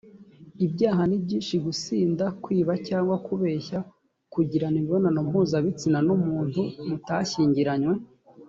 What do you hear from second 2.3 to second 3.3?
kwiba cyangwa